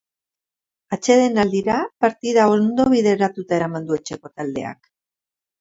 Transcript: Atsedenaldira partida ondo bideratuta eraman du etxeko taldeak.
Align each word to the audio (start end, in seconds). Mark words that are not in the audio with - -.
Atsedenaldira 0.97 1.75
partida 2.05 2.47
ondo 2.55 2.89
bideratuta 2.97 3.59
eraman 3.61 3.89
du 3.91 3.99
etxeko 4.03 4.37
taldeak. 4.39 4.95